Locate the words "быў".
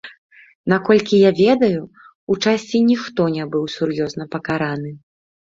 3.53-3.69